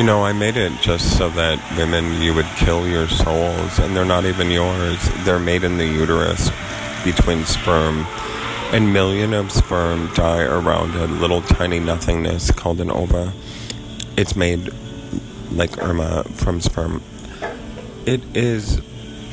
You 0.00 0.06
know, 0.06 0.24
I 0.24 0.32
made 0.32 0.56
it 0.56 0.72
just 0.80 1.18
so 1.18 1.28
that 1.28 1.60
women, 1.76 2.22
you 2.22 2.32
would 2.32 2.46
kill 2.56 2.88
your 2.88 3.06
souls, 3.06 3.78
and 3.78 3.94
they're 3.94 4.06
not 4.06 4.24
even 4.24 4.50
yours. 4.50 4.96
They're 5.26 5.38
made 5.38 5.62
in 5.62 5.76
the 5.76 5.84
uterus 5.84 6.48
between 7.04 7.44
sperm. 7.44 8.06
And 8.72 8.94
million 8.94 9.34
of 9.34 9.52
sperm 9.52 10.10
die 10.14 10.44
around 10.44 10.94
a 10.94 11.06
little 11.06 11.42
tiny 11.42 11.80
nothingness 11.80 12.50
called 12.50 12.80
an 12.80 12.90
ova. 12.90 13.34
It's 14.16 14.34
made 14.34 14.70
like 15.52 15.76
Irma 15.82 16.24
from 16.32 16.62
sperm. 16.62 17.02
It 18.06 18.22
is 18.34 18.80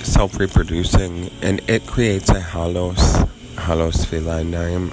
self 0.04 0.38
reproducing 0.38 1.32
and 1.42 1.62
it 1.70 1.88
creates 1.88 2.30
a 2.30 2.42
halos, 2.42 3.16
halos 3.58 4.12
name, 4.12 4.90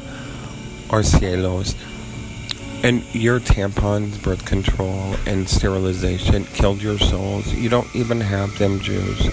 or 0.88 1.02
cielos. 1.02 1.74
And 2.84 3.02
your 3.14 3.40
tampons, 3.40 4.22
birth 4.22 4.44
control, 4.44 5.16
and 5.26 5.48
sterilization 5.48 6.44
killed 6.44 6.82
your 6.82 6.98
souls. 6.98 7.50
You 7.54 7.70
don't 7.70 7.88
even 7.96 8.20
have 8.20 8.58
them, 8.58 8.78
Jews. 8.78 9.30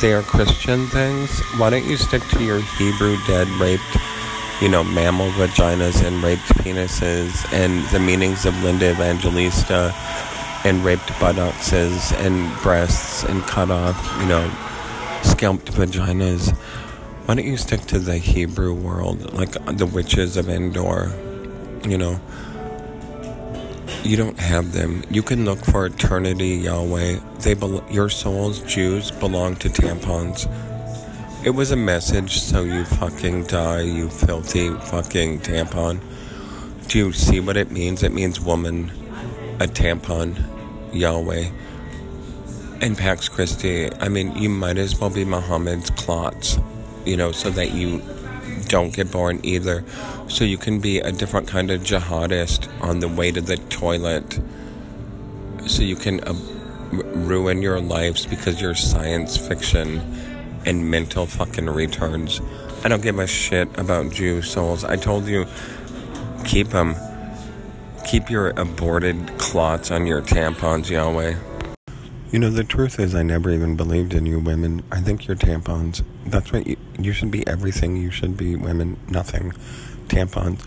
They 0.00 0.12
are 0.12 0.22
Christian 0.22 0.88
things. 0.88 1.30
Why 1.58 1.70
don't 1.70 1.86
you 1.86 1.96
stick 1.96 2.22
to 2.30 2.42
your 2.42 2.60
Hebrew 2.60 3.18
dead, 3.28 3.46
raped, 3.60 3.96
you 4.60 4.68
know, 4.68 4.82
mammal 4.82 5.30
vaginas 5.30 6.04
and 6.04 6.20
raped 6.24 6.42
penises 6.58 7.50
and 7.52 7.86
the 7.90 8.00
meanings 8.00 8.44
of 8.44 8.60
Linda 8.64 8.90
Evangelista 8.90 9.94
and 10.64 10.84
raped 10.84 11.08
buttocks 11.20 11.72
and 11.72 12.52
breasts 12.62 13.22
and 13.22 13.44
cut 13.44 13.70
off, 13.70 13.96
you 14.20 14.26
know, 14.26 14.50
scalped 15.22 15.70
vaginas. 15.70 16.52
Why 17.26 17.36
don't 17.36 17.46
you 17.46 17.58
stick 17.58 17.82
to 17.82 18.00
the 18.00 18.18
Hebrew 18.18 18.74
world, 18.74 19.32
like 19.34 19.52
the 19.76 19.86
witches 19.86 20.36
of 20.36 20.48
Endor? 20.48 21.12
You 21.86 21.96
know, 21.96 22.20
you 24.02 24.16
don't 24.16 24.38
have 24.38 24.72
them. 24.72 25.02
You 25.10 25.22
can 25.22 25.44
look 25.44 25.64
for 25.64 25.86
eternity, 25.86 26.56
Yahweh. 26.56 27.20
They 27.40 27.54
be- 27.54 27.80
your 27.90 28.08
souls, 28.08 28.60
Jews, 28.60 29.10
belong 29.10 29.56
to 29.56 29.68
tampons. 29.68 30.46
It 31.44 31.50
was 31.50 31.70
a 31.70 31.76
message, 31.76 32.40
so 32.40 32.62
you 32.62 32.84
fucking 32.84 33.44
die, 33.44 33.82
you 33.82 34.08
filthy 34.08 34.70
fucking 34.70 35.40
tampon. 35.40 36.00
Do 36.88 36.98
you 36.98 37.12
see 37.12 37.40
what 37.40 37.56
it 37.56 37.70
means? 37.70 38.02
It 38.02 38.12
means 38.12 38.40
woman, 38.40 38.90
a 39.60 39.66
tampon, 39.66 40.42
Yahweh. 40.92 41.50
And 42.80 42.96
Pax 42.96 43.28
Christi, 43.28 43.92
I 44.00 44.08
mean, 44.08 44.36
you 44.36 44.48
might 44.48 44.76
as 44.78 44.98
well 45.00 45.10
be 45.10 45.24
Muhammad's 45.24 45.90
clots, 45.90 46.58
you 47.04 47.16
know, 47.16 47.32
so 47.32 47.50
that 47.50 47.72
you 47.72 48.02
don't 48.68 48.94
get 48.94 49.10
born 49.10 49.40
either. 49.42 49.84
So 50.28 50.44
you 50.44 50.58
can 50.58 50.80
be 50.80 50.98
a 50.98 51.12
different 51.12 51.48
kind 51.48 51.70
of 51.70 51.82
jihadist 51.82 52.68
on 52.82 53.00
the 53.00 53.08
way 53.08 53.30
to 53.30 53.40
the 53.40 53.56
toilet. 53.56 54.40
So 55.66 55.82
you 55.82 55.96
can 55.96 56.20
uh, 56.24 56.34
ruin 56.92 57.62
your 57.62 57.80
lives 57.80 58.26
because 58.26 58.60
you're 58.60 58.74
science 58.74 59.36
fiction 59.36 60.00
and 60.64 60.90
mental 60.90 61.26
fucking 61.26 61.66
retards. 61.66 62.44
I 62.84 62.88
don't 62.88 63.02
give 63.02 63.18
a 63.18 63.26
shit 63.26 63.68
about 63.78 64.12
Jew 64.12 64.42
souls. 64.42 64.84
I 64.84 64.96
told 64.96 65.26
you, 65.26 65.46
keep 66.44 66.68
them. 66.68 66.94
Keep 68.04 68.30
your 68.30 68.50
aborted 68.50 69.38
clots 69.38 69.90
on 69.90 70.06
your 70.06 70.22
tampons, 70.22 70.88
Yahweh. 70.88 71.34
You 72.32 72.40
know, 72.40 72.50
the 72.50 72.64
truth 72.64 72.98
is, 72.98 73.14
I 73.14 73.22
never 73.22 73.50
even 73.50 73.76
believed 73.76 74.12
in 74.12 74.26
you 74.26 74.40
women. 74.40 74.82
I 74.90 75.00
think 75.00 75.28
you're 75.28 75.36
tampons. 75.36 76.02
That's 76.24 76.52
what 76.52 76.66
you, 76.66 76.76
you 76.98 77.12
should 77.12 77.30
be 77.30 77.46
everything 77.46 77.96
you 77.96 78.10
should 78.10 78.36
be, 78.36 78.56
women. 78.56 78.98
Nothing. 79.08 79.52
Tampons. 80.08 80.60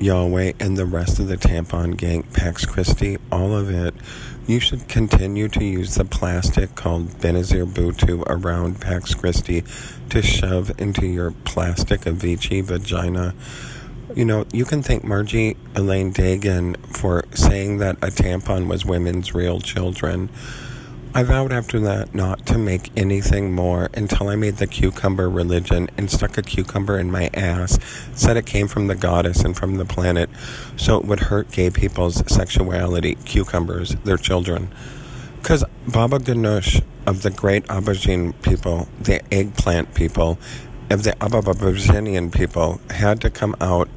Yahweh 0.00 0.52
and 0.58 0.76
the 0.76 0.86
rest 0.86 1.18
of 1.18 1.28
the 1.28 1.36
tampon 1.36 1.96
gang, 1.96 2.22
Pax 2.22 2.64
Christi, 2.64 3.18
all 3.30 3.54
of 3.54 3.70
it. 3.70 3.94
You 4.46 4.60
should 4.60 4.88
continue 4.88 5.48
to 5.48 5.64
use 5.64 5.96
the 5.96 6.04
plastic 6.04 6.74
called 6.74 7.08
Benazir 7.18 7.66
Bhutto 7.66 8.22
around 8.26 8.80
Pax 8.80 9.14
Christi 9.14 9.64
to 10.10 10.22
shove 10.22 10.70
into 10.78 11.06
your 11.06 11.32
plastic 11.44 12.02
Avicii 12.02 12.62
vagina. 12.62 13.34
You 14.14 14.24
know, 14.24 14.46
you 14.52 14.64
can 14.64 14.82
thank 14.82 15.04
Margie 15.04 15.56
Elaine 15.74 16.12
Dagan 16.12 16.76
for 16.86 17.24
saying 17.34 17.78
that 17.78 17.96
a 17.96 18.08
tampon 18.08 18.66
was 18.66 18.86
women's 18.86 19.34
real 19.34 19.60
children. 19.60 20.30
I 21.16 21.22
vowed 21.22 21.50
after 21.50 21.80
that 21.80 22.14
not 22.14 22.44
to 22.44 22.58
make 22.58 22.90
anything 22.94 23.50
more 23.50 23.88
until 23.94 24.28
I 24.28 24.36
made 24.36 24.56
the 24.56 24.66
cucumber 24.66 25.30
religion 25.30 25.88
and 25.96 26.10
stuck 26.10 26.36
a 26.36 26.42
cucumber 26.42 26.98
in 26.98 27.10
my 27.10 27.30
ass, 27.32 27.78
said 28.12 28.36
it 28.36 28.44
came 28.44 28.68
from 28.68 28.88
the 28.88 28.94
goddess 28.94 29.40
and 29.40 29.56
from 29.56 29.76
the 29.76 29.86
planet, 29.86 30.28
so 30.76 30.98
it 30.98 31.06
would 31.06 31.20
hurt 31.20 31.50
gay 31.50 31.70
people's 31.70 32.22
sexuality, 32.30 33.14
cucumbers, 33.24 33.94
their 34.04 34.18
children. 34.18 34.68
Because 35.38 35.64
Baba 35.88 36.18
Ganoush 36.18 36.84
of 37.06 37.22
the 37.22 37.30
great 37.30 37.64
Aubergine 37.68 38.34
people, 38.42 38.86
the 39.00 39.22
eggplant 39.32 39.94
people, 39.94 40.38
of 40.90 41.04
the 41.04 41.12
Abababazinian 41.12 42.30
people 42.30 42.78
had 42.90 43.22
to 43.22 43.30
come 43.30 43.56
out 43.58 43.88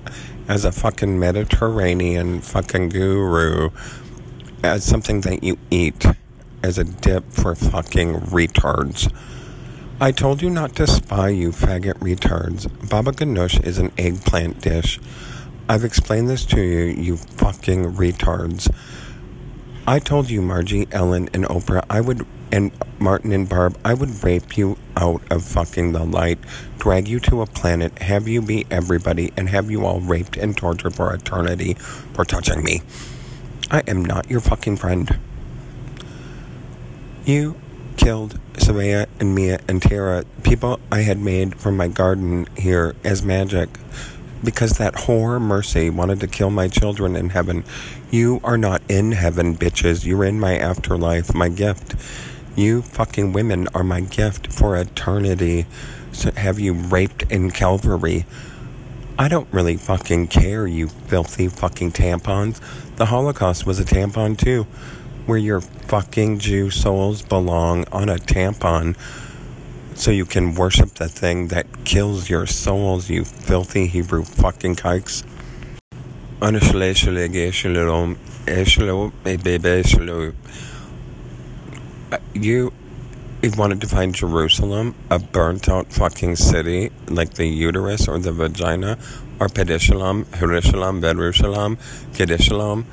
as 0.47 0.63
a 0.63 0.72
fucking 0.72 1.19
Mediterranean 1.19 2.40
fucking 2.40 2.88
guru, 2.88 3.72
as 4.63 4.85
something 4.85 5.19
that 5.19 5.44
you 5.44 5.58
eat 5.69 6.06
as 6.64 6.78
a 6.78 6.84
dip 6.84 7.31
for 7.31 7.56
fucking 7.56 8.14
retards. 8.14 9.12
I 10.02 10.12
told 10.12 10.42
you 10.42 10.50
not 10.50 10.75
to 10.78 10.88
spy, 10.88 11.30
you 11.30 11.52
faggot 11.52 11.96
retards. 11.96 12.68
Baba 12.90 13.12
Ganoush 13.12 13.62
is 13.66 13.78
an 13.78 13.92
eggplant 13.97 14.62
dish. 14.62 15.00
I've 15.68 15.84
explained 15.84 16.30
this 16.30 16.46
to 16.46 16.62
you, 16.62 16.86
you 16.86 17.18
fucking 17.18 17.94
retards. 17.94 18.74
I 19.86 20.00
told 20.00 20.30
you, 20.30 20.42
Margie, 20.42 20.88
Ellen, 20.92 21.30
and 21.34 21.46
Oprah, 21.46 21.84
I 21.90 22.00
would, 22.00 22.25
and 22.52 22.72
Martin 23.00 23.31
and 23.31 23.50
Barb, 23.50 23.78
I 23.84 23.94
would 23.94 24.24
rape 24.24 24.58
you 24.58 24.78
out 24.96 25.22
of 25.31 25.44
fucking 25.44 25.94
the 25.94 26.06
light, 26.06 26.40
drag 26.78 27.08
you 27.08 27.20
to 27.22 27.41
a 27.41 27.46
planet, 27.46 28.00
have 28.00 28.28
you 28.28 28.41
be 28.41 28.66
everybody, 28.72 29.34
and 29.36 29.50
have 29.50 29.70
you 29.70 29.86
all 29.86 30.00
raped 30.00 30.38
and 30.38 30.56
tortured 30.56 30.96
for 30.96 31.14
eternity 31.14 31.74
for 31.74 32.24
touching 32.24 32.64
me. 32.64 32.81
I 33.72 33.81
am 33.88 34.06
not 34.06 34.30
your 34.30 34.40
fucking 34.41 34.78
friend. 34.78 35.20
You 37.25 37.56
killed 37.97 38.40
Savea 38.53 39.07
and 39.19 39.35
Mia 39.35 39.59
and 39.68 39.81
Tara, 39.81 40.24
people 40.44 40.80
I 40.91 41.02
had 41.02 41.19
made 41.19 41.59
from 41.59 41.78
my 41.78 41.88
garden 41.88 42.47
here 42.57 42.96
as 43.03 43.24
magic, 43.24 43.69
because 44.44 44.78
that 44.78 44.94
whore 44.94 45.40
Mercy 45.40 45.90
wanted 45.90 46.22
to 46.22 46.28
kill 46.28 46.50
my 46.50 46.68
children 46.68 47.16
in 47.16 47.29
heaven. 47.29 47.66
You 48.09 48.40
are 48.44 48.58
not 48.58 48.81
in 48.90 49.12
heaven, 49.12 49.56
bitches. 49.56 50.06
You're 50.06 50.24
in 50.24 50.40
my 50.40 50.58
afterlife, 50.58 51.35
my 51.35 51.50
gift. 51.50 51.96
You 52.56 52.81
fucking 52.81 53.34
women 53.34 53.68
are 53.75 53.84
my 53.84 54.02
gift 54.02 54.52
for 54.52 54.75
eternity. 54.75 55.66
So 56.12 56.31
have 56.31 56.59
you 56.59 56.74
raped 56.74 57.24
in 57.24 57.52
Calvary? 57.52 58.25
I 59.19 59.28
don't 59.28 59.52
really 59.52 59.75
fucking 59.75 60.28
care, 60.28 60.66
you 60.66 60.88
filthy 60.88 61.50
fucking 61.50 61.91
tampons. 61.91 62.59
The 62.96 63.08
Holocaust 63.08 63.66
was 63.66 63.79
a 63.79 63.84
tampon 63.84 64.38
too 64.38 64.66
where 65.29 65.38
your 65.38 65.62
fucking 65.62 66.40
Jew 66.40 66.72
souls 66.72 67.22
belong 67.22 67.85
on 67.91 68.09
a 68.09 68.16
tampon 68.16 68.97
so 69.95 70.09
you 70.09 70.25
can 70.25 70.56
worship 70.56 70.95
the 70.95 71.07
thing 71.07 71.50
that 71.50 71.85
kills 71.85 72.29
your 72.29 72.47
souls, 72.47 73.09
you 73.09 73.23
filthy 73.23 73.85
Hebrew 73.85 74.23
fucking 74.23 74.75
kikes. 74.75 75.23
You 82.34 82.72
wanted 83.56 83.81
to 83.81 83.88
find 83.88 84.16
Jerusalem, 84.16 84.96
a 85.11 85.19
burnt 85.19 85.69
out 85.69 85.94
fucking 85.94 86.38
city 86.38 86.91
like 87.07 87.35
the 87.35 87.46
uterus 87.46 88.07
or 88.07 88.17
the 88.17 88.31
vagina, 88.31 88.97
or 89.40 89.47
Pedishalam, 89.47 90.25
Jerusalem, 90.40 91.01
Jerusalem, 91.01 91.78
Kedishalam. 92.13 92.85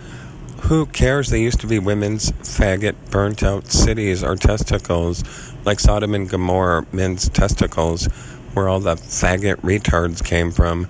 Who 0.67 0.87
cares? 0.87 1.31
They 1.31 1.43
used 1.43 1.61
to 1.61 1.69
be 1.69 1.79
women's 1.79 2.33
faggot, 2.33 2.97
burnt 3.13 3.45
out 3.45 3.71
cities 3.71 4.25
or 4.25 4.35
testicles, 4.35 5.23
like 5.65 5.79
Sodom 5.79 6.13
and 6.13 6.29
Gomorrah, 6.29 6.85
men's 6.91 7.29
testicles, 7.29 8.07
where 8.53 8.69
all 8.69 8.81
the 8.81 8.97
faggot 8.97 9.61
retards 9.61 10.25
came 10.25 10.51
from. 10.51 10.89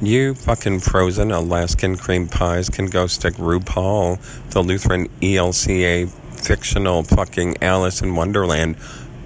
You 0.00 0.34
fucking 0.34 0.80
frozen 0.80 1.32
Alaskan 1.32 1.96
cream 1.96 2.28
pies 2.28 2.68
can 2.68 2.86
go 2.86 3.08
stick 3.08 3.34
RuPaul, 3.34 4.20
the 4.50 4.62
Lutheran 4.62 5.08
ELCA 5.20 6.08
fictional 6.40 7.02
fucking 7.02 7.56
Alice 7.60 8.02
in 8.02 8.14
Wonderland, 8.14 8.76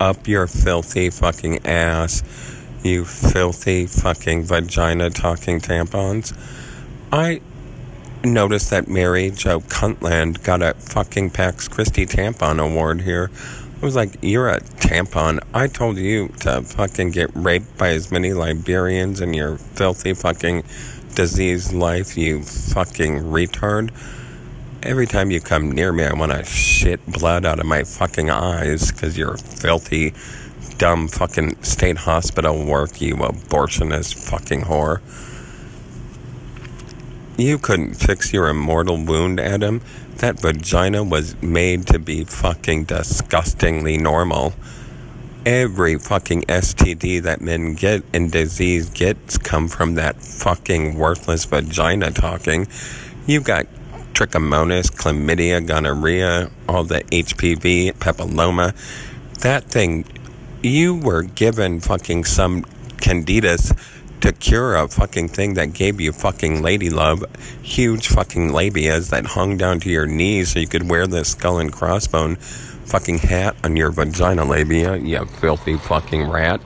up 0.00 0.26
your 0.26 0.46
filthy 0.46 1.10
fucking 1.10 1.66
ass. 1.66 2.22
You 2.82 3.04
filthy 3.04 3.84
fucking 3.84 4.44
vagina 4.44 5.10
talking 5.10 5.60
tampons. 5.60 6.34
I 7.12 7.42
noticed 8.32 8.70
that 8.70 8.88
Mary 8.88 9.30
Jo 9.30 9.60
Cuntland 9.60 10.42
got 10.42 10.62
a 10.62 10.74
fucking 10.74 11.30
Pax 11.30 11.68
Christi 11.68 12.06
tampon 12.06 12.58
award 12.62 13.00
here. 13.00 13.30
I 13.80 13.84
was 13.84 13.94
like, 13.94 14.16
you're 14.22 14.48
a 14.48 14.60
tampon. 14.60 15.40
I 15.54 15.66
told 15.66 15.98
you 15.98 16.28
to 16.40 16.62
fucking 16.62 17.10
get 17.10 17.30
raped 17.34 17.76
by 17.76 17.90
as 17.90 18.10
many 18.10 18.30
Liberians 18.30 19.20
in 19.20 19.34
your 19.34 19.56
filthy 19.56 20.14
fucking 20.14 20.64
diseased 21.14 21.72
life, 21.72 22.16
you 22.16 22.42
fucking 22.42 23.20
retard. 23.20 23.90
Every 24.82 25.06
time 25.06 25.30
you 25.30 25.40
come 25.40 25.72
near 25.72 25.92
me, 25.92 26.04
I 26.04 26.12
want 26.14 26.32
to 26.32 26.44
shit 26.44 27.04
blood 27.06 27.44
out 27.44 27.60
of 27.60 27.66
my 27.66 27.84
fucking 27.84 28.30
eyes 28.30 28.92
because 28.92 29.18
you're 29.18 29.36
filthy, 29.36 30.14
dumb 30.78 31.08
fucking 31.08 31.62
state 31.62 31.96
hospital 31.96 32.64
work, 32.64 33.00
you 33.00 33.16
abortionist 33.16 34.14
fucking 34.30 34.62
whore. 34.62 35.00
You 37.38 37.58
couldn't 37.58 37.94
fix 37.96 38.32
your 38.32 38.48
immortal 38.48 38.96
wound, 38.96 39.40
Adam. 39.40 39.82
That 40.16 40.40
vagina 40.40 41.04
was 41.04 41.40
made 41.42 41.86
to 41.88 41.98
be 41.98 42.24
fucking 42.24 42.84
disgustingly 42.84 43.98
normal. 43.98 44.54
Every 45.44 45.98
fucking 45.98 46.42
STD 46.44 47.22
that 47.24 47.42
men 47.42 47.74
get 47.74 48.04
and 48.14 48.32
disease 48.32 48.88
gets 48.88 49.36
come 49.36 49.68
from 49.68 49.96
that 49.96 50.22
fucking 50.22 50.94
worthless 50.94 51.44
vagina 51.44 52.10
talking. 52.10 52.68
You've 53.26 53.44
got 53.44 53.66
trichomonas, 54.14 54.90
chlamydia, 54.90 55.66
gonorrhea, 55.66 56.50
all 56.66 56.84
the 56.84 57.02
HPV, 57.02 57.92
papilloma. 57.92 58.74
That 59.40 59.64
thing, 59.64 60.06
you 60.62 60.94
were 60.94 61.22
given 61.22 61.80
fucking 61.80 62.24
some 62.24 62.62
candidas 62.96 63.76
to 64.20 64.32
cure 64.32 64.76
a 64.76 64.88
fucking 64.88 65.28
thing 65.28 65.54
that 65.54 65.72
gave 65.72 66.00
you 66.00 66.12
fucking 66.12 66.62
lady 66.62 66.90
love, 66.90 67.24
huge 67.62 68.08
fucking 68.08 68.50
labias 68.50 69.10
that 69.10 69.26
hung 69.26 69.56
down 69.56 69.80
to 69.80 69.90
your 69.90 70.06
knees 70.06 70.52
so 70.52 70.58
you 70.58 70.66
could 70.66 70.88
wear 70.88 71.06
the 71.06 71.24
skull 71.24 71.58
and 71.58 71.72
crossbone 71.72 72.38
fucking 72.86 73.18
hat 73.18 73.56
on 73.64 73.76
your 73.76 73.90
vagina 73.90 74.44
labia, 74.44 74.96
you 74.96 75.24
filthy 75.24 75.76
fucking 75.76 76.28
rat. 76.28 76.60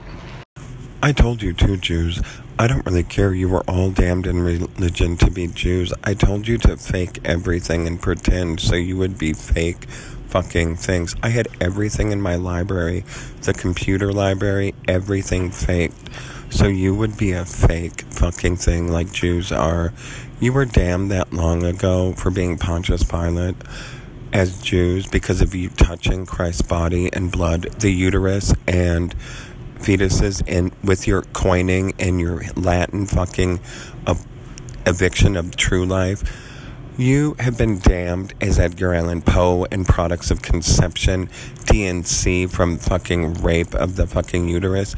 I 1.03 1.11
told 1.11 1.41
you 1.41 1.53
too, 1.53 1.77
Jews. 1.77 2.21
I 2.59 2.67
don't 2.67 2.85
really 2.85 3.03
care. 3.03 3.33
You 3.33 3.49
were 3.49 3.63
all 3.67 3.89
damned 3.89 4.27
in 4.27 4.39
religion 4.39 5.17
to 5.17 5.31
be 5.31 5.47
Jews. 5.47 5.91
I 6.03 6.13
told 6.13 6.47
you 6.47 6.59
to 6.59 6.77
fake 6.77 7.19
everything 7.25 7.87
and 7.87 7.99
pretend 7.99 8.59
so 8.59 8.75
you 8.75 8.97
would 8.97 9.17
be 9.17 9.33
fake 9.33 9.87
fucking 10.31 10.77
things. 10.77 11.15
I 11.21 11.29
had 11.29 11.49
everything 11.59 12.11
in 12.11 12.21
my 12.21 12.35
library, 12.35 13.03
the 13.41 13.53
computer 13.53 14.13
library, 14.13 14.73
everything 14.87 15.51
faked. 15.51 16.09
So 16.49 16.67
you 16.67 16.95
would 16.95 17.17
be 17.17 17.33
a 17.33 17.45
fake 17.45 18.01
fucking 18.03 18.55
thing 18.55 18.91
like 18.91 19.11
Jews 19.11 19.51
are. 19.51 19.93
You 20.39 20.53
were 20.53 20.65
damned 20.65 21.11
that 21.11 21.33
long 21.33 21.63
ago 21.63 22.13
for 22.13 22.31
being 22.31 22.57
Pontius 22.57 23.03
Pilate 23.03 23.55
as 24.33 24.61
Jews 24.61 25.05
because 25.05 25.41
of 25.41 25.53
you 25.53 25.69
touching 25.69 26.25
Christ's 26.25 26.61
body 26.61 27.11
and 27.11 27.29
blood, 27.31 27.63
the 27.79 27.91
uterus 27.91 28.53
and 28.67 29.13
fetuses, 29.79 30.41
and 30.47 30.71
with 30.81 31.07
your 31.07 31.23
coining 31.23 31.93
and 31.99 32.21
your 32.21 32.43
Latin 32.55 33.05
fucking 33.05 33.59
eviction 34.85 35.35
of 35.35 35.57
true 35.57 35.85
life. 35.85 36.47
You 36.97 37.35
have 37.39 37.57
been 37.57 37.79
damned 37.79 38.33
as 38.41 38.59
Edgar 38.59 38.93
Allan 38.93 39.21
Poe 39.21 39.65
and 39.71 39.87
products 39.87 40.29
of 40.29 40.41
conception, 40.41 41.27
DNC 41.65 42.51
from 42.51 42.77
fucking 42.77 43.35
rape 43.35 43.73
of 43.73 43.95
the 43.95 44.05
fucking 44.05 44.49
uterus. 44.49 44.93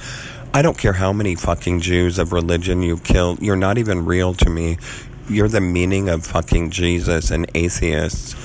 I 0.56 0.64
don't 0.64 0.78
care 0.78 0.94
how 0.94 1.14
many 1.14 1.36
fucking 1.36 1.82
Jews 1.82 2.18
of 2.18 2.34
religion 2.34 2.82
you 2.82 2.98
kill. 2.98 3.38
You're 3.40 3.56
not 3.56 3.78
even 3.78 4.06
real 4.06 4.34
to 4.34 4.50
me. 4.50 4.80
You're 5.30 5.48
the 5.48 5.62
meaning 5.62 6.10
of 6.10 6.26
fucking 6.26 6.72
Jesus 6.72 7.30
and 7.30 7.46
atheists. 7.54 8.36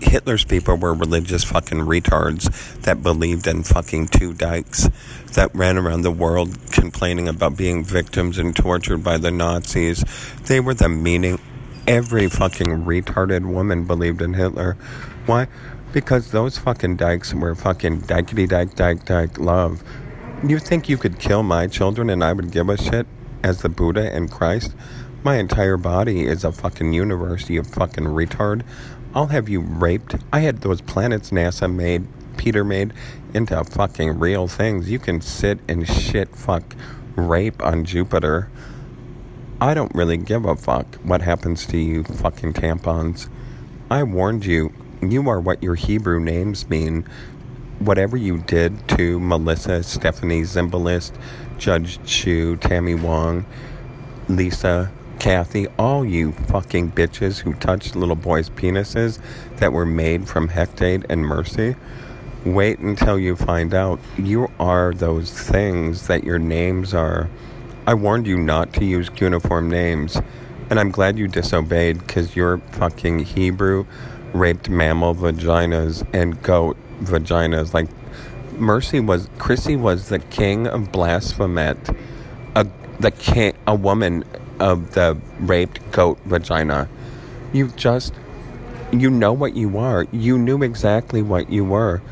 Hitler's 0.00 0.44
people 0.44 0.76
were 0.76 0.94
religious 0.94 1.44
fucking 1.44 1.78
retards 1.78 2.80
that 2.82 3.04
believed 3.04 3.46
in 3.46 3.62
fucking 3.62 4.08
two 4.08 4.32
dykes 4.34 4.88
that 5.34 5.54
ran 5.54 5.78
around 5.78 6.02
the 6.02 6.10
world 6.10 6.56
complaining 6.72 7.28
about 7.28 7.56
being 7.56 7.84
victims 7.84 8.36
and 8.36 8.54
tortured 8.54 9.04
by 9.04 9.16
the 9.16 9.30
Nazis. 9.30 10.04
They 10.46 10.58
were 10.58 10.74
the 10.74 10.88
meaning. 10.88 11.38
Every 11.88 12.28
fucking 12.28 12.84
retarded 12.84 13.50
woman 13.50 13.86
believed 13.86 14.20
in 14.20 14.34
Hitler. 14.34 14.76
Why? 15.24 15.46
Because 15.90 16.32
those 16.32 16.58
fucking 16.58 16.96
dykes 16.96 17.32
were 17.32 17.54
fucking 17.54 18.02
dykety 18.02 18.46
dyke 18.46 18.74
dyke 18.74 19.06
dyke 19.06 19.38
love. 19.38 19.82
You 20.46 20.58
think 20.58 20.90
you 20.90 20.98
could 20.98 21.18
kill 21.18 21.42
my 21.42 21.66
children 21.66 22.10
and 22.10 22.22
I 22.22 22.34
would 22.34 22.50
give 22.50 22.68
a 22.68 22.76
shit 22.76 23.06
as 23.42 23.62
the 23.62 23.70
Buddha 23.70 24.14
and 24.14 24.30
Christ? 24.30 24.74
My 25.24 25.36
entire 25.36 25.78
body 25.78 26.26
is 26.26 26.44
a 26.44 26.52
fucking 26.52 26.92
universe, 26.92 27.48
you 27.48 27.62
fucking 27.62 28.04
retard. 28.04 28.64
I'll 29.14 29.28
have 29.28 29.48
you 29.48 29.60
raped. 29.60 30.14
I 30.30 30.40
had 30.40 30.60
those 30.60 30.82
planets 30.82 31.30
NASA 31.30 31.74
made, 31.74 32.06
Peter 32.36 32.64
made, 32.64 32.92
into 33.32 33.64
fucking 33.64 34.18
real 34.18 34.46
things. 34.46 34.90
You 34.90 34.98
can 34.98 35.22
sit 35.22 35.58
and 35.66 35.88
shit 35.88 36.36
fuck 36.36 36.76
rape 37.16 37.64
on 37.64 37.86
Jupiter. 37.86 38.50
I 39.60 39.74
don't 39.74 39.92
really 39.92 40.16
give 40.16 40.44
a 40.44 40.54
fuck 40.54 40.94
what 41.02 41.20
happens 41.20 41.66
to 41.66 41.78
you 41.78 42.04
fucking 42.04 42.52
tampons. 42.52 43.28
I 43.90 44.04
warned 44.04 44.46
you, 44.46 44.72
you 45.02 45.28
are 45.28 45.40
what 45.40 45.64
your 45.64 45.74
Hebrew 45.74 46.20
names 46.20 46.70
mean 46.70 47.04
whatever 47.80 48.16
you 48.16 48.38
did 48.38 48.88
to 48.90 49.18
Melissa, 49.18 49.82
Stephanie 49.82 50.42
Zimbalist, 50.42 51.12
Judge 51.58 51.98
Chu, 52.04 52.56
Tammy 52.56 52.94
Wong, 52.94 53.46
Lisa, 54.28 54.92
Kathy, 55.18 55.66
all 55.76 56.04
you 56.04 56.30
fucking 56.30 56.92
bitches 56.92 57.40
who 57.40 57.52
touched 57.54 57.96
little 57.96 58.14
boys' 58.14 58.50
penises 58.50 59.20
that 59.56 59.72
were 59.72 59.86
made 59.86 60.28
from 60.28 60.48
Hecate 60.48 61.04
and 61.08 61.26
Mercy, 61.26 61.74
wait 62.44 62.78
until 62.78 63.18
you 63.18 63.34
find 63.34 63.74
out 63.74 63.98
you 64.16 64.52
are 64.60 64.94
those 64.94 65.32
things 65.32 66.06
that 66.06 66.22
your 66.22 66.38
names 66.38 66.94
are. 66.94 67.28
I 67.88 67.94
warned 67.94 68.26
you 68.26 68.36
not 68.36 68.74
to 68.74 68.84
use 68.84 69.08
cuneiform 69.08 69.70
names, 69.70 70.20
and 70.68 70.78
I'm 70.78 70.90
glad 70.90 71.16
you 71.16 71.26
disobeyed 71.26 72.00
because 72.00 72.36
your 72.36 72.58
fucking 72.72 73.20
Hebrew 73.20 73.86
raped 74.34 74.68
mammal 74.68 75.14
vaginas 75.14 76.06
and 76.12 76.42
goat 76.42 76.76
vaginas. 77.00 77.72
Like 77.72 77.88
Mercy 78.58 79.00
was 79.00 79.30
Chrissy 79.38 79.74
was 79.74 80.10
the 80.10 80.18
king 80.18 80.66
of 80.66 80.92
blasphemet, 80.92 81.96
a 82.54 82.66
the 83.00 83.10
king, 83.10 83.54
a 83.66 83.74
woman 83.74 84.22
of 84.60 84.92
the 84.92 85.16
raped 85.40 85.90
goat 85.90 86.18
vagina. 86.26 86.90
You 87.54 87.68
just 87.68 88.12
you 88.92 89.08
know 89.08 89.32
what 89.32 89.56
you 89.56 89.78
are. 89.78 90.06
You 90.12 90.36
knew 90.36 90.62
exactly 90.62 91.22
what 91.22 91.48
you 91.48 91.64
were. 91.64 92.02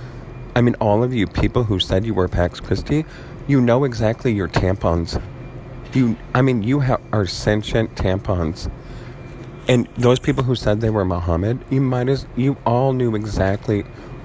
I 0.55 0.63
mean, 0.63 0.77
all 0.77 1.05
of 1.05 1.13
you 1.13 1.27
people 1.27 1.65
who 1.65 1.81
said 1.81 2.07
you 2.07 2.15
were 2.15 2.29
Pax 2.29 2.61
Christi, 2.61 3.05
you 3.47 3.61
know 3.61 3.85
exactly 3.85 4.33
your 4.33 4.49
tampons. 4.49 5.21
You, 5.93 6.17
I 6.35 6.43
mean, 6.43 6.63
you 6.63 6.81
ha- 6.81 7.01
are 7.13 7.27
sentient 7.27 7.95
tampons. 7.95 8.71
And 9.69 9.89
those 9.97 10.21
people 10.21 10.45
who 10.45 10.55
said 10.55 10.81
they 10.81 10.91
were 10.91 11.05
Muhammad, 11.05 11.59
you 11.71 11.81
might 11.81 12.09
as 12.09 12.27
you 12.37 12.57
all 12.65 12.93
knew 12.93 13.15
exactly 13.17 13.83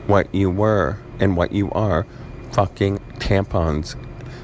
what 0.07 0.33
you 0.33 0.49
were 0.49 0.97
and 1.19 1.35
what 1.37 1.51
you 1.51 1.71
are 1.71 2.05
fucking 2.51 2.99
tampons 3.19 3.95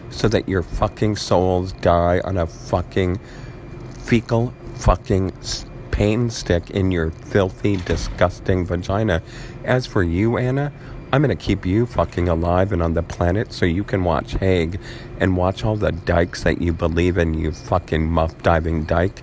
so 0.10 0.28
that 0.28 0.48
your 0.48 0.64
fucking 0.64 1.16
souls 1.16 1.74
die 1.74 2.22
on 2.24 2.38
a 2.38 2.48
fucking 2.48 3.20
fecal 4.00 4.54
fucking 4.76 5.34
pain 5.92 6.30
stick 6.30 6.70
in 6.70 6.92
your 6.92 7.12
filthy, 7.12 7.76
disgusting 7.78 8.66
vagina. 8.66 9.22
As 9.66 9.86
for 9.86 10.04
you, 10.04 10.38
Anna, 10.38 10.72
I'm 11.12 11.22
gonna 11.22 11.38
keep 11.38 11.66
you 11.66 11.86
fucking 11.86 12.28
alive 12.28 12.74
and 12.74 12.84
on 12.84 12.94
the 12.94 13.02
planet 13.02 13.54
so 13.54 13.66
you 13.66 13.86
can 13.86 14.04
watch 14.04 14.34
Haig 14.34 14.78
and 15.20 15.38
watch 15.38 15.64
all 15.64 15.78
the 15.78 15.94
dykes 15.94 16.44
that 16.44 16.62
you 16.62 16.74
believe 16.74 17.18
in, 17.18 17.34
you 17.34 17.54
fucking 17.54 18.06
muff 18.06 18.38
diving 18.44 18.84
dyke. 18.84 19.22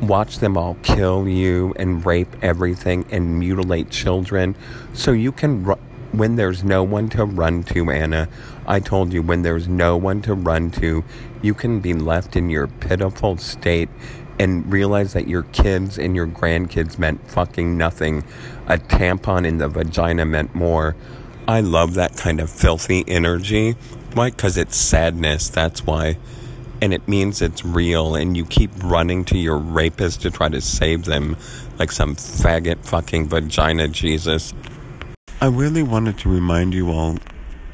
Watch 0.00 0.38
them 0.38 0.56
all 0.56 0.76
kill 0.82 1.28
you 1.28 1.74
and 1.76 2.06
rape 2.06 2.34
everything 2.42 3.04
and 3.10 3.40
mutilate 3.40 3.90
children 3.90 4.54
so 4.92 5.10
you 5.10 5.32
can 5.32 5.64
ru- 5.64 5.78
when 6.12 6.36
there's 6.36 6.64
no 6.64 6.82
one 6.82 7.08
to 7.08 7.24
run 7.24 7.62
to 7.62 7.88
anna 7.90 8.28
i 8.66 8.80
told 8.80 9.12
you 9.12 9.22
when 9.22 9.42
there's 9.42 9.68
no 9.68 9.96
one 9.96 10.20
to 10.20 10.34
run 10.34 10.70
to 10.70 11.04
you 11.40 11.54
can 11.54 11.78
be 11.78 11.94
left 11.94 12.34
in 12.34 12.50
your 12.50 12.66
pitiful 12.66 13.36
state 13.36 13.88
and 14.40 14.72
realize 14.72 15.12
that 15.12 15.28
your 15.28 15.42
kids 15.42 15.98
and 15.98 16.16
your 16.16 16.26
grandkids 16.26 16.98
meant 16.98 17.30
fucking 17.30 17.76
nothing. 17.76 18.24
A 18.66 18.78
tampon 18.78 19.46
in 19.46 19.58
the 19.58 19.68
vagina 19.68 20.24
meant 20.24 20.54
more. 20.54 20.96
I 21.46 21.60
love 21.60 21.92
that 21.94 22.16
kind 22.16 22.40
of 22.40 22.48
filthy 22.48 23.04
energy. 23.06 23.72
Why? 24.14 24.30
Because 24.30 24.56
it's 24.56 24.76
sadness 24.76 25.50
that's 25.50 25.84
why. 25.84 26.16
And 26.80 26.94
it 26.94 27.06
means 27.06 27.42
it's 27.42 27.66
real 27.66 28.14
and 28.14 28.34
you 28.34 28.46
keep 28.46 28.70
running 28.82 29.26
to 29.26 29.36
your 29.36 29.58
rapist 29.58 30.22
to 30.22 30.30
try 30.30 30.48
to 30.48 30.62
save 30.62 31.04
them 31.04 31.36
like 31.78 31.92
some 31.92 32.16
faggot 32.16 32.86
fucking 32.86 33.28
vagina 33.28 33.88
Jesus. 33.88 34.54
I 35.42 35.48
really 35.48 35.82
wanted 35.82 36.16
to 36.20 36.30
remind 36.30 36.72
you 36.72 36.90
all, 36.90 37.18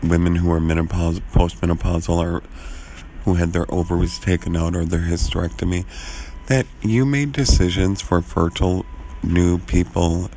women 0.02 0.34
who 0.34 0.50
are 0.50 0.60
menopause, 0.60 1.20
postmenopausal, 1.32 2.16
or 2.16 2.42
who 3.24 3.34
had 3.34 3.52
their 3.52 3.72
ovaries 3.72 4.18
taken 4.18 4.56
out 4.56 4.74
or 4.74 4.84
their 4.84 5.00
hysterectomy, 5.00 5.84
that 6.46 6.66
you 6.82 7.04
made 7.04 7.32
decisions 7.32 8.00
for 8.00 8.22
fertile 8.22 8.86
new 9.22 9.58
people. 9.58 10.30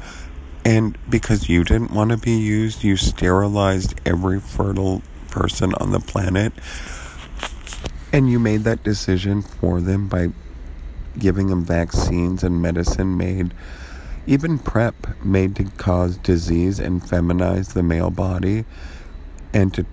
And 0.66 0.98
because 1.10 1.50
you 1.50 1.63
didn't 1.63 1.92
want 1.92 2.12
to 2.12 2.18
be 2.18 2.38
used, 2.38 2.84
you 2.84 2.98
sterilized 2.98 4.00
every 4.06 4.39
fertile 4.39 5.01
person 5.30 5.74
on 5.75 5.92
the 5.92 6.00
planet 6.00 6.54
and 8.12 8.30
you 8.30 8.39
made 8.39 8.63
that 8.63 8.84
decision 8.84 9.42
for 9.42 9.82
them 9.82 10.08
by 10.08 10.30
giving 11.18 11.48
them 11.48 11.63
vaccines 11.63 12.44
and 12.44 12.62
medicine 12.62 13.18
made 13.18 13.54
even 14.25 14.60
PrEP 14.60 15.24
made 15.24 15.56
to 15.56 15.63
cause 15.78 16.18
disease 16.18 16.80
and 16.80 17.01
feminize 17.01 17.74
the 17.74 17.84
male 17.84 18.10
body 18.10 18.66
and 19.54 19.74
to 19.74 19.86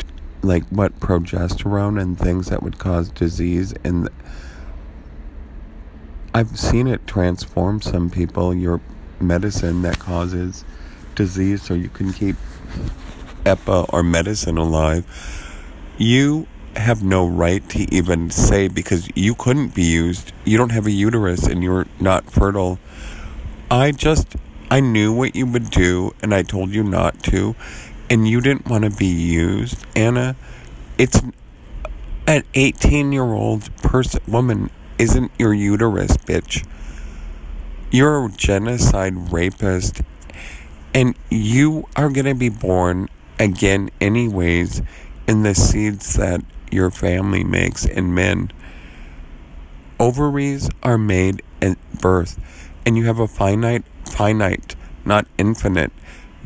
like 0.42 0.64
what 0.68 0.99
progesterone 1.00 2.00
and 2.00 2.18
things 2.18 2.49
that 2.49 2.62
would 2.62 2.78
cause 2.78 3.08
disease 3.11 3.73
and 3.82 4.08
I've 6.37 6.59
seen 6.59 6.87
it 6.87 7.07
transform 7.07 7.81
some 7.81 8.11
people 8.11 8.55
your 8.55 8.83
medicine 9.19 9.81
that 9.81 9.99
causes 9.99 10.66
disease 11.14 11.62
so 11.62 11.73
you 11.73 11.88
can 11.88 12.12
keep 12.12 12.37
EPA 13.47 13.88
or 13.90 14.02
medicine 14.02 14.59
alive. 14.59 15.07
You 15.97 16.47
have 16.76 17.02
no 17.02 17.26
right 17.26 17.66
to 17.71 17.90
even 17.90 18.28
say 18.28 18.69
because 18.69 19.09
you 19.14 19.35
couldn't 19.35 19.75
be 19.75 19.85
used. 19.85 20.33
You 20.45 20.59
don't 20.59 20.73
have 20.73 20.87
a 20.87 20.90
uterus 20.90 21.47
and 21.47 21.62
you're 21.62 21.87
not 22.00 22.31
fertile. 22.31 22.78
I 23.71 23.93
just 23.93 24.37
I 24.71 24.81
knew 24.81 25.14
what 25.14 25.35
you 25.35 25.47
would 25.47 25.71
do 25.71 26.14
and 26.21 26.35
I 26.35 26.43
told 26.43 26.69
you 26.69 26.83
not 26.83 27.23
to 27.31 27.57
and 28.11 28.28
you 28.28 28.43
didn't 28.43 28.69
want 28.69 28.85
to 28.85 28.90
be 28.90 29.07
used, 29.07 29.87
Anna, 29.97 30.37
it's 30.99 31.19
an 32.26 32.45
18 32.52 33.11
year 33.11 33.25
old 33.25 33.75
person, 33.76 34.21
woman 34.28 34.69
isn't 34.98 35.30
your 35.38 35.54
uterus, 35.54 36.16
bitch. 36.16 36.66
You're 37.90 38.26
a 38.26 38.30
genocide 38.30 39.32
rapist, 39.32 40.02
and 40.94 41.16
you 41.30 41.88
are 41.96 42.10
going 42.10 42.26
to 42.26 42.34
be 42.34 42.48
born 42.48 43.08
again, 43.38 43.90
anyways, 44.00 44.82
in 45.26 45.42
the 45.42 45.54
seeds 45.54 46.14
that 46.14 46.42
your 46.70 46.90
family 46.90 47.44
makes 47.44 47.84
in 47.84 48.14
men. 48.14 48.50
Ovaries 49.98 50.68
are 50.82 50.98
made 50.98 51.42
at 51.62 51.78
birth, 52.00 52.38
and 52.84 52.96
you 52.96 53.04
have 53.06 53.18
a 53.18 53.28
finite, 53.28 53.84
finite, 54.04 54.76
not 55.04 55.26
infinite 55.38 55.92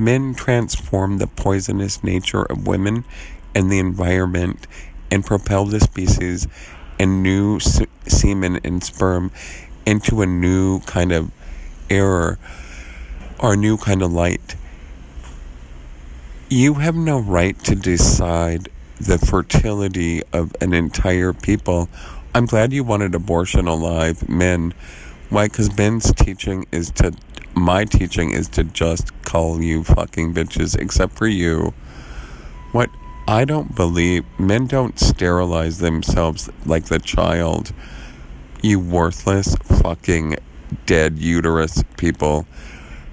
Men 0.01 0.35
transform 0.35 1.19
the 1.19 1.27
poisonous 1.27 2.03
nature 2.03 2.43
of 2.45 2.67
women 2.67 3.05
and 3.55 3.71
the 3.71 3.79
environment 3.79 4.67
and 5.11 5.27
propel 5.27 5.67
the 5.67 5.79
species 5.79 6.49
and 7.01 7.23
new 7.23 7.59
semen 7.59 8.61
and 8.63 8.85
sperm 8.85 9.33
into 9.87 10.21
a 10.21 10.27
new 10.27 10.81
kind 10.81 11.13
of 11.13 11.31
error 11.89 12.39
or 13.39 13.55
a 13.55 13.57
new 13.57 13.79
kind 13.79 14.03
of 14.03 14.13
light. 14.13 14.55
You 16.51 16.75
have 16.75 16.95
no 16.95 17.19
right 17.19 17.59
to 17.65 17.75
decide 17.75 18.69
the 19.01 19.17
fertility 19.17 20.23
of 20.35 20.55
an 20.61 20.75
entire 20.75 21.33
people. 21.33 21.89
I'm 22.35 22.45
glad 22.45 22.71
you 22.71 22.85
wanted 22.85 23.15
abortion 23.15 23.67
alive, 23.67 24.29
men. 24.29 24.75
Why? 25.31 25.49
Because 25.49 25.75
men's 25.79 26.13
teaching 26.13 26.67
is 26.71 26.91
to 26.93 27.15
my 27.55 27.87
teaching 27.87 28.31
is 28.31 28.47
to 28.49 28.65
just 28.65 29.11
call 29.23 29.63
you 29.63 29.85
fucking 29.85 30.35
bitches, 30.35 30.79
except 30.79 31.15
for 31.15 31.27
you. 31.27 31.73
What 32.73 32.91
I 33.31 33.45
don't 33.45 33.77
believe, 33.77 34.25
men 34.41 34.67
don't 34.67 34.99
sterilize 34.99 35.79
themselves 35.79 36.51
like 36.67 36.87
the 36.87 36.99
child. 36.99 37.73
You 38.61 38.81
worthless 38.81 39.55
fucking 39.55 40.35
dead 40.85 41.17
uterus 41.17 41.85
people. 41.97 42.49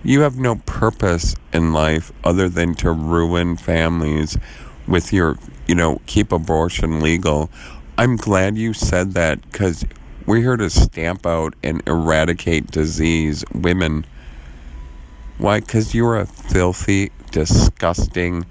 You 0.03 0.21
have 0.21 0.39
no 0.39 0.55
purpose 0.55 1.35
in 1.53 1.71
life 1.71 2.11
other 2.23 2.49
than 2.49 2.73
to 2.77 2.91
ruin 2.91 3.57
families 3.57 4.39
with 4.87 5.13
your, 5.13 5.37
you 5.67 5.75
know, 5.75 6.01
keep 6.07 6.31
abortion 6.31 6.99
legal. 6.99 7.51
I'm 7.95 8.15
glad 8.15 8.57
you 8.57 8.73
said 8.73 9.13
that 9.13 9.43
because 9.43 9.85
we're 10.25 10.41
here 10.41 10.57
to 10.57 10.71
stamp 10.71 11.27
out 11.27 11.53
and 11.61 11.83
eradicate 11.85 12.71
disease. 12.71 13.45
Women 13.53 14.03
why? 15.37 15.59
Because 15.59 15.93
you're 15.93 16.17
a 16.17 16.25
filthy, 16.25 17.11
disgusting 17.29 18.47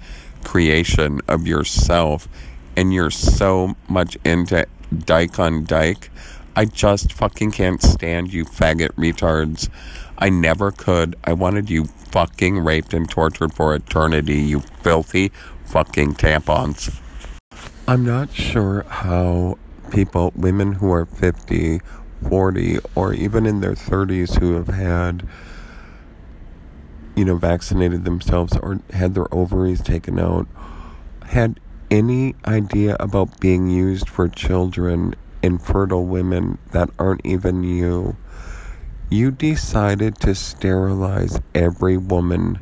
creation 0.47 1.19
of 1.27 1.45
yourself 1.45 2.29
and 2.77 2.93
you're 2.93 3.11
so 3.11 3.75
much 3.89 4.17
into 4.23 4.65
dyke 5.05 5.37
on 5.39 5.65
dyke. 5.65 6.09
I 6.55 6.63
just 6.63 7.11
fucking 7.11 7.51
can't 7.51 7.81
stand 7.81 8.33
you 8.33 8.45
faggot 8.45 8.91
retards. 8.93 9.67
I 10.17 10.29
never 10.29 10.71
could. 10.71 11.17
I 11.25 11.33
wanted 11.33 11.69
you 11.69 11.85
fucking 11.85 12.59
raped 12.59 12.93
and 12.93 13.09
tortured 13.09 13.53
for 13.53 13.75
eternity, 13.75 14.37
you 14.37 14.61
filthy 14.81 15.33
fucking 15.65 16.13
tampons. 16.13 16.97
I'm 17.85 18.05
not 18.05 18.31
sure 18.31 18.85
how 18.87 19.57
people, 19.91 20.31
women 20.33 20.73
who 20.73 20.93
are 20.93 21.05
50, 21.05 21.81
40, 22.29 22.79
or 22.95 23.13
even 23.13 23.45
in 23.45 23.59
their 23.59 23.75
30s 23.75 24.39
who 24.39 24.53
have 24.53 24.69
had 24.69 25.27
you 27.17 27.25
know, 27.25 27.35
vaccinated 27.35 28.05
themselves 28.05 28.55
or 28.57 28.79
had 28.93 29.15
their 29.15 29.33
ovaries 29.33 29.81
taken 29.81 30.19
out, 30.19 30.47
had 31.23 31.59
any 31.89 32.35
idea 32.45 32.95
about 32.99 33.39
being 33.39 33.67
used 33.67 34.07
for 34.07 34.29
children, 34.29 35.15
infertile 35.41 36.05
women 36.05 36.59
that 36.73 36.91
aren't 36.99 37.25
even 37.25 37.63
you. 37.63 38.15
You 39.09 39.31
decided 39.31 40.19
to 40.19 40.35
sterilize 40.35 41.41
every 41.55 41.97
woman 41.97 42.59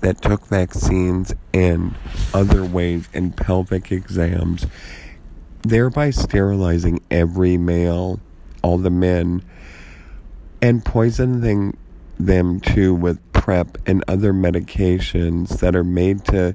that 0.00 0.20
took 0.20 0.44
vaccines 0.46 1.32
and 1.52 1.94
other 2.34 2.64
ways 2.64 3.08
and 3.14 3.36
pelvic 3.36 3.92
exams, 3.92 4.66
thereby 5.62 6.10
sterilizing 6.10 7.00
every 7.08 7.56
male, 7.56 8.18
all 8.62 8.78
the 8.78 8.90
men, 8.90 9.44
and 10.60 10.84
poisoning 10.84 11.76
them 12.18 12.58
too 12.58 12.94
with 12.94 13.20
PrEP 13.44 13.76
and 13.84 14.02
other 14.08 14.32
medications 14.32 15.60
that 15.60 15.76
are 15.76 15.84
made 15.84 16.24
to 16.24 16.54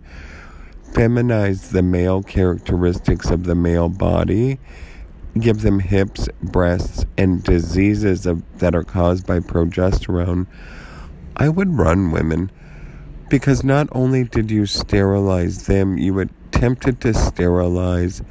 feminize 0.92 1.70
the 1.70 1.84
male 1.84 2.24
characteristics 2.24 3.30
of 3.30 3.44
the 3.44 3.54
male 3.54 3.90
body, 3.90 4.60
give 5.40 5.62
them 5.62 5.82
hips, 5.82 6.28
breasts, 6.42 7.06
and 7.16 7.44
diseases 7.44 8.26
of, 8.26 8.42
that 8.58 8.74
are 8.74 8.84
caused 8.84 9.28
by 9.28 9.40
progesterone, 9.40 10.48
I 11.38 11.48
would 11.48 11.78
run 11.78 12.10
women 12.10 12.50
because 13.30 13.64
not 13.64 13.88
only 13.92 14.24
did 14.24 14.50
you 14.50 14.66
sterilize 14.66 15.68
them, 15.68 16.00
you 16.00 16.20
attempted 16.20 17.02
to 17.02 17.14
sterilize 17.14 18.24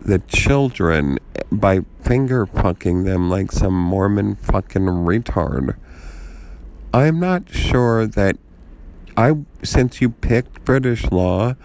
the 0.00 0.20
children 0.28 1.18
by 1.50 1.80
finger 2.04 2.46
fucking 2.46 3.02
them 3.02 3.28
like 3.28 3.50
some 3.50 3.74
Mormon 3.74 4.36
fucking 4.36 4.82
retard. 4.82 5.74
I'm 6.94 7.18
not 7.18 7.50
sure 7.50 8.06
that 8.06 8.36
I, 9.16 9.32
since 9.64 10.00
you 10.00 10.10
picked 10.10 10.64
British 10.64 11.10
law, 11.10 11.56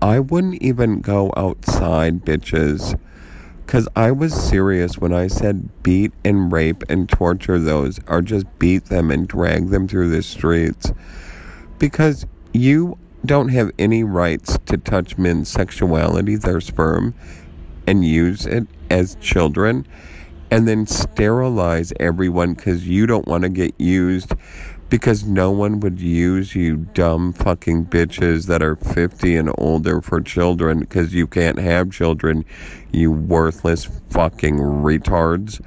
I 0.00 0.18
wouldn't 0.18 0.62
even 0.62 1.02
go 1.02 1.30
outside, 1.36 2.24
bitches. 2.24 2.98
Because 3.66 3.86
I 3.96 4.12
was 4.12 4.32
serious 4.32 4.96
when 4.96 5.12
I 5.12 5.26
said 5.26 5.68
beat 5.82 6.12
and 6.24 6.50
rape 6.50 6.84
and 6.88 7.06
torture 7.06 7.58
those, 7.58 8.00
or 8.08 8.22
just 8.22 8.46
beat 8.58 8.86
them 8.86 9.10
and 9.10 9.28
drag 9.28 9.68
them 9.68 9.86
through 9.88 10.08
the 10.08 10.22
streets. 10.22 10.90
Because 11.78 12.24
you 12.54 12.96
don't 13.26 13.50
have 13.50 13.72
any 13.78 14.04
rights 14.04 14.58
to 14.64 14.78
touch 14.78 15.18
men's 15.18 15.50
sexuality, 15.50 16.36
their 16.36 16.62
sperm, 16.62 17.12
and 17.86 18.06
use 18.06 18.46
it 18.46 18.66
as 18.88 19.16
children 19.16 19.86
and 20.52 20.68
then 20.68 20.86
sterilize 20.86 21.94
everyone 21.98 22.52
because 22.52 22.86
you 22.86 23.06
don't 23.06 23.26
want 23.26 23.42
to 23.42 23.48
get 23.48 23.74
used 23.80 24.34
because 24.90 25.24
no 25.24 25.50
one 25.50 25.80
would 25.80 25.98
use 25.98 26.54
you 26.54 26.76
dumb 26.76 27.32
fucking 27.32 27.86
bitches 27.86 28.48
that 28.48 28.62
are 28.62 28.76
50 28.76 29.34
and 29.34 29.50
older 29.56 30.02
for 30.02 30.20
children 30.20 30.80
because 30.80 31.14
you 31.14 31.26
can't 31.26 31.58
have 31.58 31.90
children, 31.90 32.44
you 32.92 33.10
worthless 33.10 33.86
fucking 34.10 34.58
retards. 34.58 35.58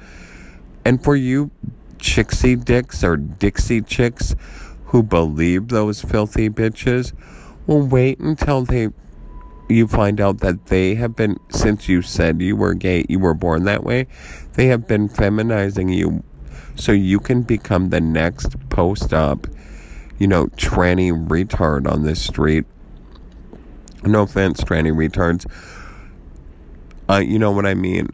And 0.84 1.02
for 1.02 1.16
you 1.16 1.50
chicksy 1.98 2.64
dicks 2.64 3.02
or 3.02 3.16
Dixie 3.16 3.82
chicks 3.82 4.36
who 4.84 5.02
believe 5.02 5.66
those 5.66 6.00
filthy 6.00 6.48
bitches, 6.48 7.12
well, 7.66 7.84
wait 7.84 8.20
until 8.20 8.64
they 8.64 8.90
you 9.68 9.86
find 9.86 10.20
out 10.20 10.38
that 10.38 10.66
they 10.66 10.94
have 10.94 11.16
been, 11.16 11.38
since 11.50 11.88
you 11.88 12.02
said 12.02 12.40
you 12.40 12.56
were 12.56 12.74
gay, 12.74 13.04
you 13.08 13.18
were 13.18 13.34
born 13.34 13.64
that 13.64 13.84
way, 13.84 14.06
they 14.54 14.66
have 14.66 14.86
been 14.86 15.08
feminizing 15.08 15.94
you 15.94 16.22
so 16.76 16.92
you 16.92 17.18
can 17.18 17.42
become 17.42 17.90
the 17.90 18.00
next 18.00 18.56
post 18.68 19.12
op, 19.12 19.46
you 20.18 20.26
know, 20.26 20.46
tranny 20.56 21.10
retard 21.28 21.90
on 21.90 22.04
this 22.04 22.22
street. 22.22 22.64
No 24.04 24.22
offense, 24.22 24.62
tranny 24.62 24.92
retards. 24.92 25.50
Uh, 27.08 27.18
you 27.18 27.38
know 27.38 27.50
what 27.50 27.66
I 27.66 27.74
mean? 27.74 28.08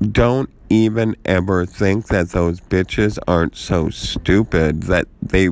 Don't 0.00 0.50
even 0.70 1.16
ever 1.24 1.66
think 1.66 2.08
that 2.08 2.30
those 2.30 2.60
bitches 2.60 3.18
aren't 3.26 3.56
so 3.56 3.90
stupid 3.90 4.84
that 4.84 5.06
they 5.22 5.50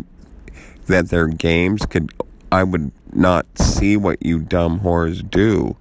that 0.86 1.08
their 1.08 1.26
games 1.26 1.84
could 1.86 2.12
I 2.56 2.62
would 2.62 2.90
not 3.12 3.44
see 3.58 3.98
what 3.98 4.24
you 4.24 4.38
dumb 4.38 4.80
whores 4.80 5.28
do. 5.30 5.76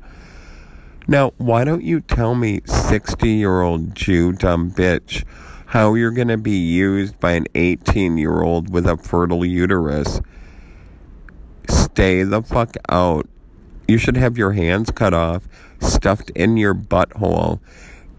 Now, 1.07 1.31
why 1.37 1.63
don't 1.63 1.83
you 1.83 2.01
tell 2.01 2.35
me, 2.35 2.59
60 2.65 3.29
year 3.29 3.61
old 3.61 3.95
Jew 3.95 4.33
dumb 4.33 4.71
bitch, 4.71 5.23
how 5.67 5.93
you're 5.93 6.11
going 6.11 6.27
to 6.27 6.37
be 6.37 6.57
used 6.57 7.17
by 7.21 7.31
an 7.31 7.45
18 7.55 8.17
year 8.17 8.41
old 8.41 8.73
with 8.73 8.85
a 8.87 8.97
fertile 8.97 9.45
uterus. 9.45 10.19
Stay 11.69 12.23
the 12.23 12.41
fuck 12.41 12.75
out. 12.89 13.25
You 13.87 13.97
should 13.97 14.17
have 14.17 14.37
your 14.37 14.51
hands 14.51 14.91
cut 14.91 15.13
off, 15.13 15.47
stuffed 15.79 16.29
in 16.31 16.57
your 16.57 16.75
butthole, 16.75 17.61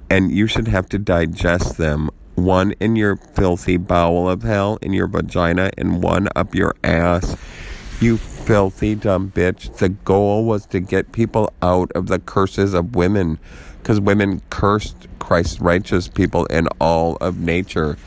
and 0.09 0.31
you 0.31 0.47
should 0.47 0.69
have 0.69 0.89
to 0.89 0.99
digest 0.99 1.77
them. 1.77 2.09
One 2.37 2.73
in 2.81 2.97
your 2.97 3.17
filthy 3.17 3.77
bowel 3.77 4.31
of 4.31 4.45
hell, 4.45 4.79
in 4.81 4.95
your 4.95 5.09
vagina, 5.09 5.73
and 5.77 6.03
one 6.03 6.29
up 6.35 6.55
your 6.55 6.75
ass. 6.83 7.37
You 8.01 8.19
filthy 8.47 8.95
dumb 8.95 9.33
bitch. 9.35 9.77
The 9.79 9.89
goal 9.89 10.45
was 10.45 10.67
to 10.67 10.79
get 10.79 11.11
people 11.11 11.53
out 11.61 11.91
of 11.93 12.07
the 12.07 12.21
curses 12.21 12.75
of 12.75 12.95
women 12.95 13.41
because 13.79 14.01
women 14.01 14.41
cursed 14.51 15.09
Christ's 15.19 15.61
righteous 15.61 16.07
people 16.07 16.47
and 16.49 16.69
all 16.81 17.17
of 17.17 17.41
nature. 17.41 17.99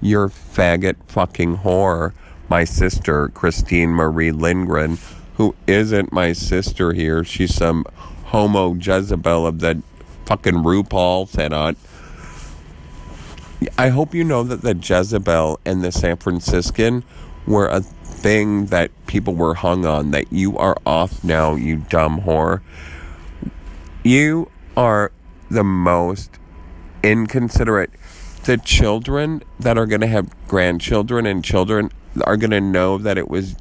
You're 0.00 0.28
faggot 0.28 0.96
fucking 1.08 1.58
whore. 1.58 2.12
My 2.48 2.62
sister, 2.62 3.28
Christine 3.28 3.90
Marie 3.90 4.30
Lindgren, 4.30 4.98
who 5.36 5.56
isn't 5.66 6.12
my 6.12 6.32
sister 6.32 6.92
here, 6.92 7.24
she's 7.24 7.54
some 7.54 7.84
homo 8.26 8.74
Jezebel 8.74 9.46
of 9.48 9.58
the 9.58 9.82
fucking 10.26 10.54
RuPaul 10.54 11.52
on. 11.52 11.76
I 13.76 13.88
hope 13.88 14.14
you 14.14 14.22
know 14.22 14.44
that 14.44 14.62
the 14.62 14.74
Jezebel 14.74 15.58
and 15.64 15.82
the 15.82 15.90
San 15.90 16.16
Franciscan 16.18 17.02
were 17.48 17.66
a 17.66 17.80
thing 17.80 18.66
that 18.66 18.90
people 19.06 19.34
were 19.34 19.54
hung 19.54 19.84
on, 19.84 20.10
that 20.10 20.32
you 20.32 20.56
are 20.58 20.76
off 20.84 21.24
now, 21.24 21.54
you 21.54 21.78
dumb 21.88 22.20
whore. 22.20 22.60
You 24.04 24.50
are 24.76 25.10
the 25.50 25.64
most 25.64 26.38
inconsiderate. 27.02 27.90
The 28.44 28.58
children 28.58 29.42
that 29.58 29.76
are 29.76 29.86
going 29.86 30.00
to 30.00 30.06
have 30.06 30.30
grandchildren 30.46 31.26
and 31.26 31.44
children 31.44 31.90
are 32.22 32.36
going 32.36 32.50
to 32.50 32.60
know 32.60 32.98
that 32.98 33.18
it 33.18 33.28
was 33.28 33.56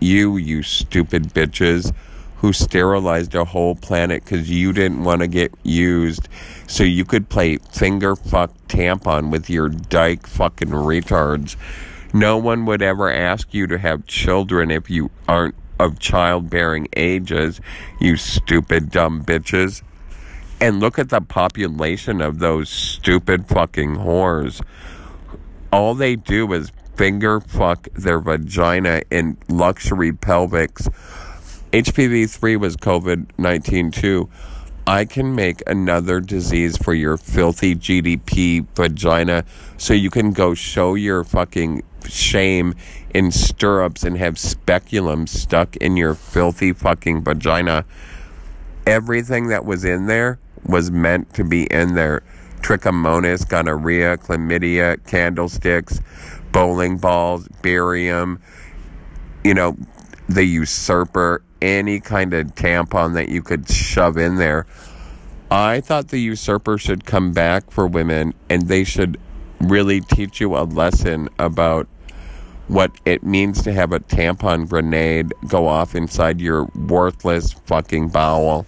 you, 0.00 0.36
you 0.36 0.62
stupid 0.62 1.34
bitches, 1.34 1.92
who 2.36 2.52
sterilized 2.52 3.34
a 3.34 3.44
whole 3.44 3.74
planet 3.74 4.22
because 4.22 4.50
you 4.50 4.72
didn't 4.72 5.02
want 5.02 5.20
to 5.20 5.26
get 5.26 5.52
used 5.62 6.28
so 6.66 6.84
you 6.84 7.04
could 7.04 7.28
play 7.30 7.56
finger 7.56 8.14
fuck 8.14 8.52
tampon 8.68 9.30
with 9.30 9.48
your 9.48 9.70
dyke 9.70 10.26
fucking 10.26 10.68
retards. 10.68 11.56
No 12.14 12.38
one 12.38 12.64
would 12.66 12.80
ever 12.80 13.12
ask 13.12 13.52
you 13.52 13.66
to 13.66 13.76
have 13.76 14.06
children 14.06 14.70
if 14.70 14.88
you 14.88 15.10
aren't 15.28 15.56
of 15.80 15.98
childbearing 15.98 16.86
ages, 16.96 17.60
you 18.00 18.16
stupid 18.16 18.88
dumb 18.90 19.24
bitches. 19.24 19.82
And 20.60 20.78
look 20.78 20.96
at 20.96 21.08
the 21.08 21.20
population 21.20 22.20
of 22.20 22.38
those 22.38 22.68
stupid 22.68 23.48
fucking 23.48 23.96
whores. 23.96 24.62
All 25.72 25.96
they 25.96 26.14
do 26.14 26.52
is 26.52 26.70
finger 26.94 27.40
fuck 27.40 27.88
their 27.94 28.20
vagina 28.20 29.02
in 29.10 29.36
luxury 29.48 30.12
pelvics. 30.12 30.88
HPV 31.72 32.30
3 32.30 32.54
was 32.54 32.76
COVID 32.76 33.26
19 33.36 33.90
too. 33.90 34.30
I 34.86 35.06
can 35.06 35.34
make 35.34 35.62
another 35.66 36.20
disease 36.20 36.76
for 36.76 36.92
your 36.92 37.16
filthy 37.16 37.74
GDP 37.74 38.66
vagina 38.74 39.46
so 39.78 39.94
you 39.94 40.10
can 40.10 40.32
go 40.32 40.52
show 40.52 40.94
your 40.94 41.24
fucking 41.24 41.82
shame 42.06 42.74
in 43.14 43.32
stirrups 43.32 44.04
and 44.04 44.18
have 44.18 44.38
speculum 44.38 45.26
stuck 45.26 45.74
in 45.76 45.96
your 45.96 46.14
filthy 46.14 46.74
fucking 46.74 47.24
vagina. 47.24 47.86
Everything 48.86 49.48
that 49.48 49.64
was 49.64 49.86
in 49.86 50.04
there 50.04 50.38
was 50.66 50.90
meant 50.90 51.32
to 51.32 51.44
be 51.44 51.64
in 51.72 51.94
there. 51.94 52.22
Trichomonas, 52.60 53.48
gonorrhea, 53.48 54.18
chlamydia, 54.18 55.02
candlesticks, 55.06 56.02
bowling 56.52 56.98
balls, 56.98 57.48
barium, 57.62 58.38
you 59.42 59.54
know, 59.54 59.78
the 60.28 60.44
usurper, 60.44 61.42
any 61.60 62.00
kind 62.00 62.32
of 62.34 62.54
tampon 62.54 63.14
that 63.14 63.28
you 63.28 63.42
could 63.42 63.68
shove 63.68 64.16
in 64.16 64.36
there. 64.36 64.66
I 65.50 65.80
thought 65.80 66.08
the 66.08 66.18
usurper 66.18 66.78
should 66.78 67.04
come 67.04 67.32
back 67.32 67.70
for 67.70 67.86
women 67.86 68.34
and 68.48 68.68
they 68.68 68.84
should 68.84 69.18
really 69.60 70.00
teach 70.00 70.40
you 70.40 70.56
a 70.56 70.64
lesson 70.64 71.28
about 71.38 71.86
what 72.66 72.90
it 73.04 73.22
means 73.22 73.62
to 73.62 73.72
have 73.72 73.92
a 73.92 74.00
tampon 74.00 74.68
grenade 74.68 75.32
go 75.46 75.66
off 75.68 75.94
inside 75.94 76.40
your 76.40 76.64
worthless 76.74 77.52
fucking 77.52 78.08
bowel. 78.08 78.66